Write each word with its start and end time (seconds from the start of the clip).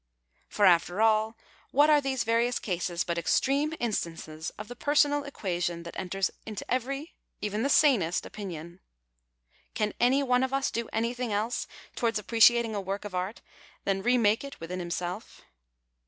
For, 0.49 0.65
after 0.65 0.99
all, 0.99 1.37
what 1.69 1.87
are 1.87 2.01
these 2.01 2.23
various 2.23 2.57
cases 2.57 3.03
but 3.03 3.19
extreme 3.19 3.75
instances 3.79 4.49
of 4.57 4.67
the" 4.67 4.75
per 4.75 4.95
sonal 4.95 5.29
e(iuation" 5.29 5.83
that 5.83 5.95
enters 5.95 6.31
into 6.43 6.65
every, 6.73 7.13
even 7.39 7.61
the 7.61 7.69
sanest 7.69 8.25
opinion? 8.25 8.79
Can 9.75 9.93
any 9.99 10.23
one 10.23 10.41
of 10.41 10.53
us 10.55 10.71
do 10.71 10.89
anything 10.91 11.31
else 11.31 11.67
towards 11.95 12.17
appreciating 12.17 12.73
a 12.73 12.81
work 12.81 13.05
of 13.05 13.13
art 13.13 13.41
than 13.83 14.01
remake 14.01 14.43
it 14.43 14.59
within 14.59 14.79
himself? 14.79 15.43